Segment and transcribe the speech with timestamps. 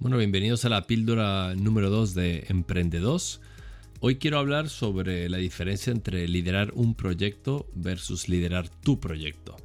[0.00, 3.40] Bueno, bienvenidos a la píldora número 2 de Emprendedos.
[4.00, 9.56] Hoy quiero hablar sobre la diferencia entre liderar un proyecto versus liderar tu proyecto.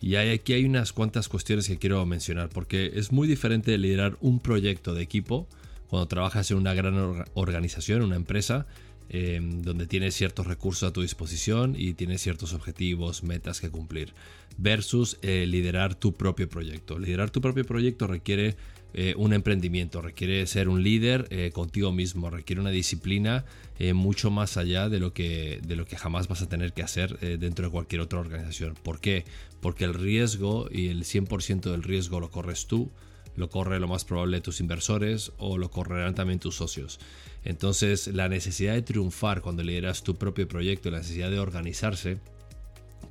[0.00, 4.40] Y aquí hay unas cuantas cuestiones que quiero mencionar, porque es muy diferente liderar un
[4.40, 5.48] proyecto de equipo
[5.86, 8.66] cuando trabajas en una gran organización, una empresa,
[9.14, 14.14] Em, donde tienes ciertos recursos a tu disposición y tienes ciertos objetivos, metas que cumplir,
[14.56, 16.98] versus eh, liderar tu propio proyecto.
[16.98, 18.56] Liderar tu propio proyecto requiere
[18.94, 23.44] eh, un emprendimiento, requiere ser un líder eh, contigo mismo, requiere una disciplina
[23.94, 27.18] mucho más allá de lo, que, de lo que jamás vas a tener que hacer
[27.18, 28.76] dentro de cualquier otra organización.
[28.80, 29.24] ¿Por qué?
[29.60, 32.92] Porque el riesgo y el 100% del riesgo lo corres tú,
[33.36, 37.00] lo corre lo más probable tus inversores o lo correrán también tus socios.
[37.44, 42.18] Entonces la necesidad de triunfar cuando lideras tu propio proyecto, la necesidad de organizarse,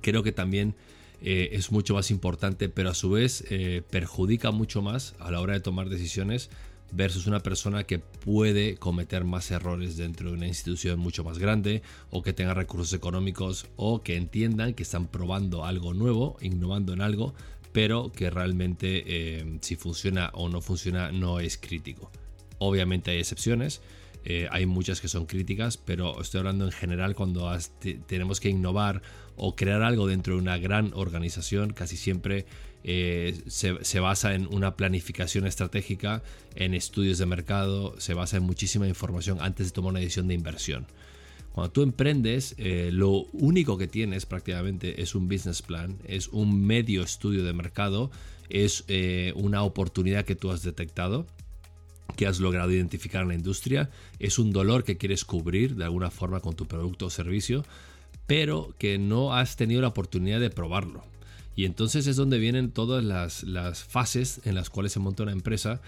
[0.00, 0.74] creo que también
[1.22, 5.40] eh, es mucho más importante, pero a su vez eh, perjudica mucho más a la
[5.40, 6.50] hora de tomar decisiones
[6.92, 11.82] versus una persona que puede cometer más errores dentro de una institución mucho más grande
[12.10, 17.00] o que tenga recursos económicos o que entiendan que están probando algo nuevo, innovando en
[17.00, 17.34] algo,
[17.72, 22.10] pero que realmente eh, si funciona o no funciona no es crítico.
[22.58, 23.80] Obviamente hay excepciones,
[24.24, 27.50] eh, hay muchas que son críticas, pero estoy hablando en general cuando
[28.06, 29.02] tenemos que innovar
[29.36, 32.44] o crear algo dentro de una gran organización, casi siempre
[32.84, 36.22] eh, se, basa en una planificación estratégica,
[36.54, 40.34] en estudios de mercado, se basa en muchísima información antes de tomar una decisión de
[40.34, 40.86] inversión.
[41.52, 46.64] Cuando tú emprendes, eh, lo único que tienes prácticamente es un business plan, es un
[46.64, 48.10] medio estudio de mercado,
[48.50, 48.84] es
[49.36, 51.24] una oportunidad que tú has detectado
[52.20, 56.10] que has logrado identificar en la industria, es un dolor que quieres cubrir de alguna
[56.10, 57.64] forma con tu producto o servicio,
[58.26, 61.02] pero que no has tenido la oportunidad de probarlo.
[61.56, 65.80] Y entonces es donde vienen todas las, fases en las cuales se monta una empresa,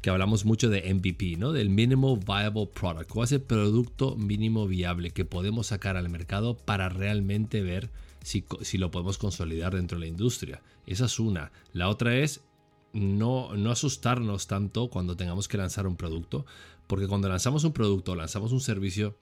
[0.00, 1.50] que hablamos mucho de MVP, ¿no?
[1.50, 3.10] Del Minimal Viable Product.
[3.10, 7.90] ¿Cuál es el producto mínimo viable que podemos sacar al mercado para realmente ver
[8.22, 10.62] si, si lo podemos consolidar dentro de la industria?
[10.86, 11.50] Esa es una.
[11.72, 12.42] La otra es
[12.92, 16.46] no, no asustarnos tanto cuando tengamos que lanzar un producto,
[16.86, 19.16] porque cuando lanzamos un producto o lanzamos un servicio,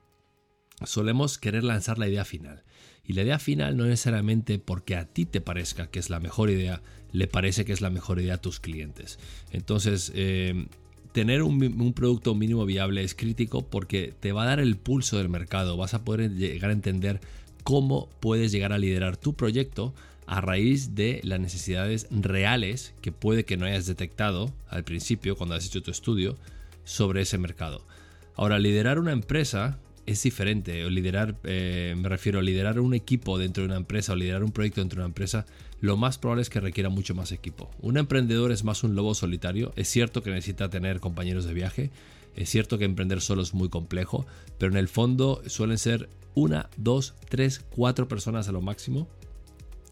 [0.84, 2.62] solemos querer lanzar la idea final.
[3.04, 6.50] Y la idea final no necesariamente porque a ti te parezca que es la mejor
[6.50, 9.18] idea, le parece que es la mejor idea a tus clientes.
[9.50, 10.66] Entonces, eh,
[11.12, 15.28] tener un, producto mínimo viable es crítico porque te va a dar el pulso del
[15.28, 17.20] mercado, vas a poder llegar a entender
[17.64, 19.94] cómo puedes llegar a liderar tu proyecto
[20.28, 25.54] a raíz de las necesidades reales que puede que no hayas detectado al principio cuando
[25.54, 26.36] has hecho tu estudio
[26.84, 27.86] sobre ese mercado.
[28.34, 30.84] Ahora, liderar una empresa es diferente.
[30.84, 34.44] O liderar, eh, me refiero a liderar un equipo dentro de una empresa o liderar
[34.44, 35.46] un proyecto dentro de una empresa,
[35.80, 37.70] lo más probable es que requiera mucho más equipo.
[37.80, 39.72] Un emprendedor es más un lobo solitario.
[39.76, 41.90] Es cierto que necesita tener compañeros de viaje.
[42.36, 44.26] Es cierto que emprender solo es muy complejo,
[44.58, 49.08] pero en el fondo suelen ser una, dos, tres, cuatro personas a lo máximo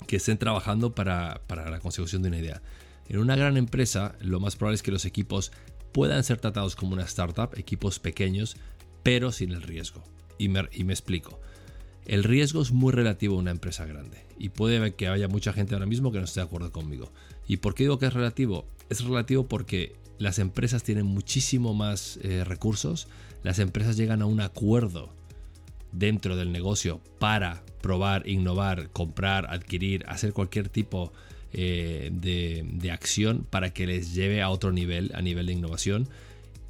[0.06, 2.62] que estén trabajando para, la consecución de una idea.
[3.08, 5.52] En una gran empresa, lo más probable es que los equipos
[5.92, 8.56] puedan ser tratados como una startup, equipos pequeños,
[9.02, 10.02] pero sin el riesgo.
[10.38, 11.40] Y me, y me explico.
[12.04, 15.74] El riesgo es muy relativo a una empresa grande y puede que haya mucha gente
[15.74, 17.12] ahora mismo que no esté de acuerdo conmigo.
[17.48, 18.66] ¿Y por qué digo que es relativo?
[18.90, 23.08] Es relativo porque las empresas tienen muchísimo más eh, recursos,
[23.42, 25.12] las empresas llegan a un acuerdo
[25.98, 31.12] dentro del negocio para probar, innovar, comprar, adquirir, hacer cualquier tipo
[31.52, 36.08] eh, de, acción para que les lleve a otro nivel, a nivel de innovación.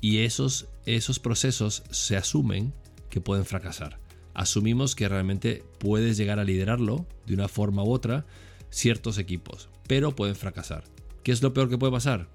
[0.01, 2.73] Y esos, esos procesos se asumen
[3.11, 3.99] que pueden fracasar.
[4.35, 8.27] Asumimos que realmente puedes llegar a liderarlo de una forma u otra
[8.71, 10.85] ciertos equipos, pero pueden fracasar.
[11.23, 12.29] ¿Qué es lo peor que puede pasar?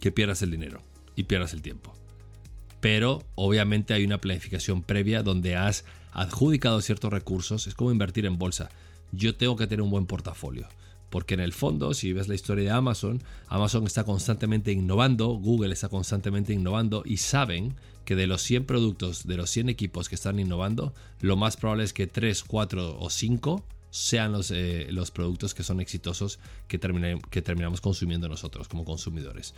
[0.00, 0.82] Que pierdas el dinero
[1.14, 1.94] y pierdas el tiempo
[2.80, 7.66] pero obviamente hay una planificación previa donde has adjudicado ciertos recursos.
[7.66, 8.70] Es como invertir en bolsa.
[9.12, 10.68] Yo tengo que tener un buen portafolio.
[11.10, 15.72] Porque en el fondo, si ves la historia de Amazon, Amazon está constantemente innovando, Google
[15.72, 17.74] está constantemente innovando y saben
[18.04, 21.84] que de los 100 productos, de los 100 equipos que están innovando, lo más probable
[21.84, 26.38] es que 3, 4 o 5 sean los, eh, los productos que son exitosos
[26.68, 26.78] que,
[27.30, 29.54] que terminamos consumiendo nosotros como consumidores.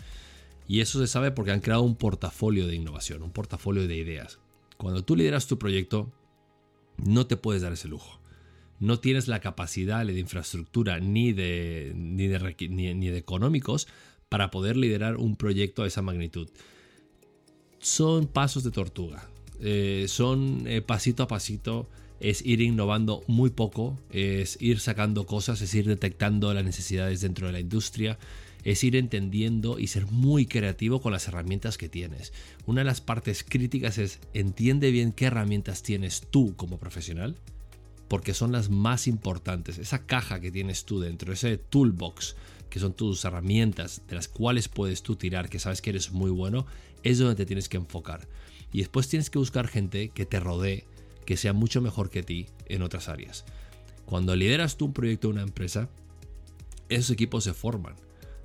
[0.69, 4.39] Y eso se sabe porque han creado un portafolio de innovación, un portafolio de ideas.
[4.77, 6.13] Cuando tú lideras tu proyecto,
[6.99, 8.21] no te puedes dar ese lujo.
[8.79, 13.89] No tienes la capacidad de infraestructura ni de, ni de, ni, de económicos
[14.29, 16.49] para poder liderar un proyecto a esa magnitud.
[17.81, 19.27] Son pasos de tortuga.
[19.61, 21.89] Eh, son eh, pasito a pasito.
[22.21, 23.99] Es ir innovando muy poco.
[24.11, 25.63] Es ir sacando cosas.
[25.63, 28.19] Es ir detectando las necesidades dentro de la industria
[28.69, 32.35] es ir entendiendo y ser muy creativo con las herramientas que tienes.
[32.67, 37.35] Una de las partes críticas es entiende bien qué herramientas tienes tú como profesional,
[38.09, 39.79] porque son las más importantes.
[39.79, 42.37] Esa caja que tienes tú dentro, ese toolbox,
[42.69, 46.31] que son tus herramientas de las cuales puedes tú tirar, que sabes que eres muy
[46.31, 46.67] bueno,
[47.03, 48.29] es donde te tienes que enfocar.
[48.71, 50.85] Y después tienes que buscar gente que te rodee,
[51.25, 53.47] que sea mucho mejor que ti en otras áreas.
[54.05, 55.89] Cuando lideras tú un proyecto de una empresa,
[56.91, 57.95] esos equipos se forman.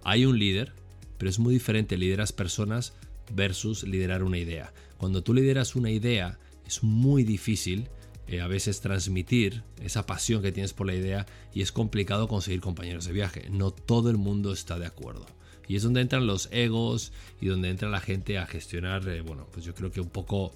[0.03, 0.73] Hay un líder,
[1.17, 2.93] pero es muy diferente lideras personas
[3.31, 4.73] versus liderar una idea.
[4.97, 7.87] Cuando tú lideras una idea, es muy difícil
[8.27, 12.61] eh, a veces transmitir esa pasión que tienes por la idea y es complicado conseguir
[12.61, 13.49] compañeros de viaje.
[13.49, 15.25] No todo el mundo está de acuerdo.
[15.67, 19.47] Y es donde entran los egos y donde entra la gente a gestionar, eh, bueno,
[19.51, 20.53] pues yo creo que un poco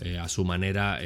[0.00, 0.98] eh, a su manera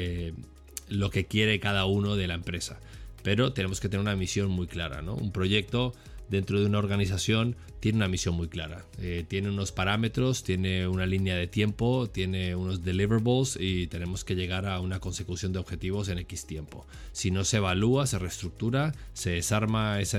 [0.89, 2.81] lo que quiere cada uno de la empresa.
[3.23, 5.15] Pero tenemos que tener una misión muy clara, ¿no?
[5.15, 5.95] Un proyecto
[6.29, 8.85] dentro de una organización tiene una misión muy clara.
[8.99, 14.35] Eh, tiene unos parámetros, tiene una línea de tiempo, tiene unos deliverables y tenemos que
[14.35, 16.87] llegar a una consecución de objetivos en X tiempo.
[17.13, 20.19] Si no se evalúa, se reestructura, se desarma ese,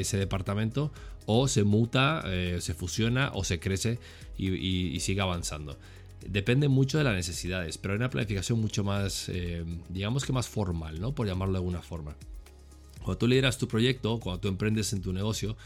[0.00, 0.90] eh, departamento
[1.26, 3.98] o se muta, eh, se fusiona o se crece
[4.38, 5.78] y, sigue avanzando
[6.26, 9.28] depende mucho de las necesidades, pero hay una planificación mucho más,
[9.88, 11.16] digamos que más formal, ¿no?
[11.16, 12.14] Por llamarlo de alguna forma.
[13.02, 15.56] Cuando tú lideras tu proyecto, cuando tú emprendes en tu negocio,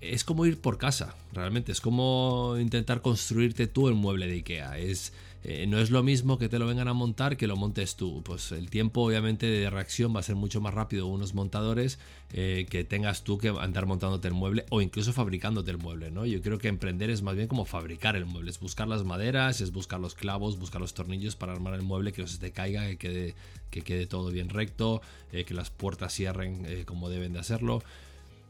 [0.00, 1.72] es como ir por casa, realmente.
[1.72, 4.78] Es como intentar construirte tú el mueble de IKEA.
[4.78, 5.12] Es,
[5.42, 8.22] eh, no es lo mismo que te lo vengan a montar que lo montes tú.
[8.22, 11.98] Pues el tiempo, obviamente, de reacción va a ser mucho más rápido unos montadores
[12.32, 16.10] eh, que tengas tú que andar montándote el mueble o incluso fabricándote el mueble.
[16.10, 16.26] ¿no?
[16.26, 18.50] Yo creo que emprender es más bien como fabricar el mueble.
[18.50, 22.12] Es buscar las maderas, es buscar los clavos, buscar los tornillos para armar el mueble,
[22.12, 23.34] que no se te caiga, que quede,
[23.70, 25.00] que quede todo bien recto,
[25.32, 27.82] eh, que las puertas cierren como deben de hacerlo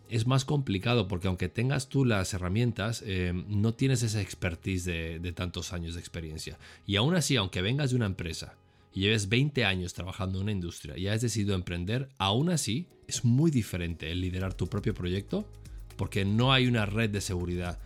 [0.09, 5.33] es más complicado porque aunque tengas tú las herramientas, eh, no tienes esa expertise de,
[5.35, 6.59] tantos años de experiencia.
[6.87, 8.55] Y aún así, aunque vengas de una empresa
[8.93, 13.25] y lleves 20 años trabajando en una industria y has decidido emprender, aún así es
[13.25, 15.49] muy diferente el liderar tu propio proyecto
[15.97, 17.79] porque no hay una red de seguridad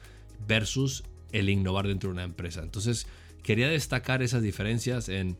[0.46, 2.62] versus el innovar dentro de una empresa.
[2.62, 3.06] Entonces,
[3.42, 5.36] quería destacar esas diferencias en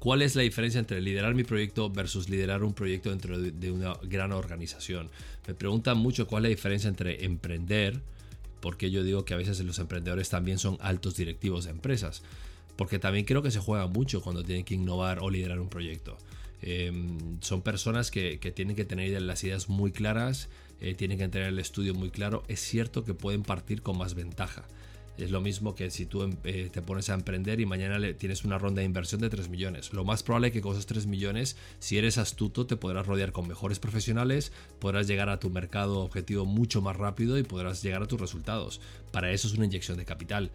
[0.00, 3.92] ¿Cuál es la diferencia entre liderar mi proyecto versus liderar un proyecto dentro de una
[4.02, 5.10] gran organización?
[5.46, 8.00] Me preguntan mucho cuál es la diferencia entre emprender,
[8.60, 12.22] porque yo digo que a veces los emprendedores también son altos directivos de empresas,
[12.76, 16.16] porque también creo que se juega mucho cuando tienen que innovar o liderar un proyecto.
[16.62, 20.48] Em, son personas que, tienen que tener las ideas muy claras,
[20.80, 22.42] eh, tienen que tener el estudio muy claro.
[22.48, 24.64] Es cierto que pueden partir con más ventaja.
[25.20, 28.44] Es lo mismo que si tú em, eh, te pones a emprender y mañana tienes
[28.44, 29.92] una ronda de inversión de 3 millones.
[29.92, 33.32] Lo más probable es que con esos 3 millones, si eres astuto, te podrás rodear
[33.32, 38.02] con mejores profesionales, podrás llegar a tu mercado objetivo mucho más rápido y podrás llegar
[38.02, 38.80] a tus resultados.
[39.12, 40.50] Para eso es una inyección de capital.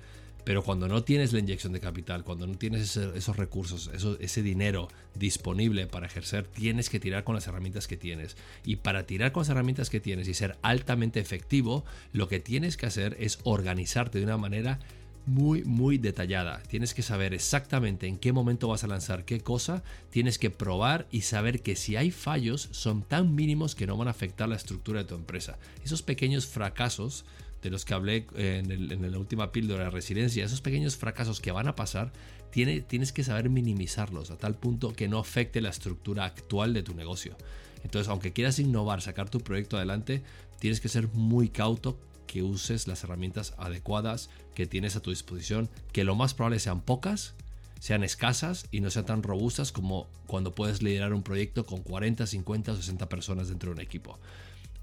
[0.45, 3.89] Pero cuando no tienes la inyección de capital, cuando no tienes esos recursos,
[4.19, 8.37] ese dinero disponible para ejercer, tienes que tirar con las herramientas que tienes.
[8.63, 11.83] Y para tirar con las herramientas que tienes y ser altamente efectivo,
[12.13, 14.79] lo que tienes que hacer es organizarte de una manera
[15.25, 16.61] muy muy detallada.
[16.67, 21.07] Tienes que saber exactamente en qué momento vas a lanzar qué cosa, tienes que probar
[21.11, 24.55] y saber que si hay fallos son tan mínimos que no van a afectar la
[24.55, 25.57] estructura de tu empresa.
[25.83, 27.25] Esos pequeños fracasos
[27.65, 31.67] de los que hablé en, la última píldora de resiliencia, esos pequeños fracasos que van
[31.67, 32.13] a pasar,
[32.51, 36.93] tienes que saber minimizarlos a tal punto que no afecte la estructura actual de tu
[36.93, 37.35] negocio.
[37.83, 40.21] Entonces, aunque quieras innovar, sacar tu proyecto adelante,
[40.59, 41.97] tienes que ser muy cauto
[42.27, 46.81] que uses las herramientas adecuadas que tienes a tu disposición, que lo más probable sean
[46.81, 47.33] pocas,
[47.79, 52.27] sean escasas y no sean tan robustas como cuando puedes liderar un proyecto con 40,
[52.27, 54.19] 50 o 60 personas dentro de un equipo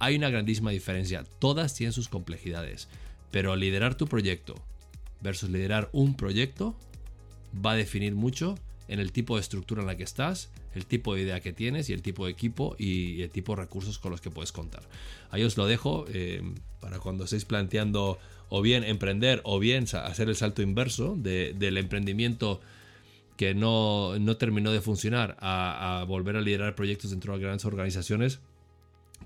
[0.02, 1.22] hay una grandísima diferencia.
[1.38, 2.88] Todas tienen sus complejidades.
[3.30, 4.56] Pero liderar tu proyecto
[5.20, 6.76] versus liderar un proyecto
[7.64, 8.56] va a definir mucho
[8.88, 11.88] en el tipo de estructura en la que estás, el tipo de idea que tienes
[11.88, 14.82] y el tipo de equipo y el tipo de recursos con los que puedes contar.
[15.30, 16.42] Ahí os lo dejo eh,
[16.80, 18.18] para cuando estéis planteando
[18.48, 22.60] o bien emprender o bien hacer el salto inverso del emprendimiento
[23.36, 28.40] que no, terminó de funcionar a, a volver a liderar proyectos dentro de grandes organizaciones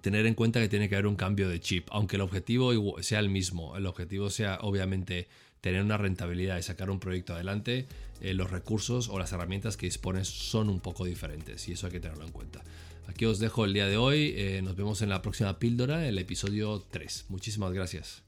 [0.01, 3.21] tener en cuenta que tiene que haber un cambio de chip, aunque el objetivo sea
[3.21, 5.29] el mismo, el objetivo sea obviamente
[5.61, 7.87] tener una rentabilidad y sacar un proyecto adelante,
[8.21, 11.93] eh, los recursos o las herramientas que dispones son un poco diferentes y eso hay
[11.93, 12.63] que tenerlo en cuenta.
[13.09, 16.19] Aquí os dejo el día de hoy, eh, nos vemos en la próxima píldora, el
[16.19, 17.27] episodio 3.
[17.29, 18.26] Muchísimas gracias.